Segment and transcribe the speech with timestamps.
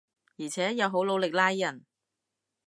[0.39, 1.85] 而且又好努力拉人